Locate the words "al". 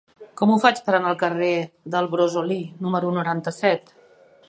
1.11-1.19